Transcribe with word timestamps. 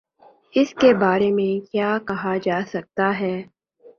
اس 0.55 0.73
کے 0.73 0.93
بارے 0.93 1.31
میں 1.31 1.71
کیا 1.71 1.97
کہا 2.07 2.35
جا 2.43 2.59
سکتا 2.67 3.19
ہے۔ 3.19 3.35